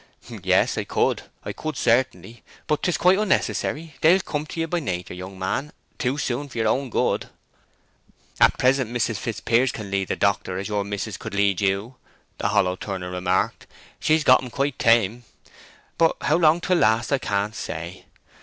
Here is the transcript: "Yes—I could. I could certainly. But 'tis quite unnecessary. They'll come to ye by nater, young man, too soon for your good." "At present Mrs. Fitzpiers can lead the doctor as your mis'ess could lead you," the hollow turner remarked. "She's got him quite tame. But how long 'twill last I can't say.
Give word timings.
"Yes—I 0.29 0.83
could. 0.83 1.21
I 1.45 1.53
could 1.53 1.77
certainly. 1.77 2.41
But 2.65 2.81
'tis 2.81 2.97
quite 2.97 3.19
unnecessary. 3.19 3.93
They'll 4.01 4.19
come 4.21 4.47
to 4.47 4.59
ye 4.59 4.65
by 4.65 4.79
nater, 4.79 5.13
young 5.13 5.37
man, 5.37 5.71
too 5.99 6.17
soon 6.17 6.49
for 6.49 6.57
your 6.57 6.89
good." 6.89 7.29
"At 8.39 8.57
present 8.57 8.91
Mrs. 8.91 9.17
Fitzpiers 9.17 9.71
can 9.71 9.91
lead 9.91 10.07
the 10.07 10.15
doctor 10.15 10.57
as 10.57 10.67
your 10.69 10.83
mis'ess 10.83 11.17
could 11.19 11.35
lead 11.35 11.61
you," 11.61 11.97
the 12.39 12.47
hollow 12.47 12.75
turner 12.75 13.11
remarked. 13.11 13.67
"She's 13.99 14.23
got 14.23 14.41
him 14.41 14.49
quite 14.49 14.79
tame. 14.79 15.23
But 15.99 16.15
how 16.21 16.37
long 16.37 16.61
'twill 16.61 16.79
last 16.79 17.11
I 17.11 17.19
can't 17.19 17.53
say. 17.53 18.05